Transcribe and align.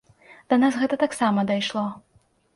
Да 0.53 0.57
нас 0.63 0.79
гэта 0.83 0.99
таксама 1.03 1.47
дайшло. 1.53 1.87